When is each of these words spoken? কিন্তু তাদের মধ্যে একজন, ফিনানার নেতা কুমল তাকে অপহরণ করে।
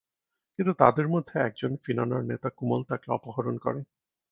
কিন্তু 0.59 0.73
তাদের 0.81 1.05
মধ্যে 1.07 1.35
একজন, 1.41 1.71
ফিনানার 1.83 2.23
নেতা 2.23 2.49
কুমল 2.57 2.81
তাকে 2.89 3.07
অপহরণ 3.17 3.55
করে। 3.57 3.79